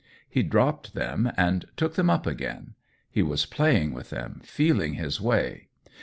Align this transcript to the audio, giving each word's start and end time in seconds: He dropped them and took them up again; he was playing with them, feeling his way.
He 0.27 0.41
dropped 0.41 0.95
them 0.95 1.31
and 1.37 1.65
took 1.77 1.93
them 1.93 2.09
up 2.09 2.25
again; 2.25 2.73
he 3.11 3.21
was 3.21 3.45
playing 3.45 3.93
with 3.93 4.09
them, 4.09 4.41
feeling 4.43 4.95
his 4.95 5.21
way. 5.21 5.67